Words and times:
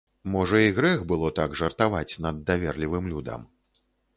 Можа, 0.35 0.61
і 0.67 0.71
грэх 0.77 1.03
было 1.11 1.29
так 1.39 1.53
жартаваць 1.61 2.19
над 2.27 2.43
даверлівым 2.51 3.05
людам. 3.15 3.45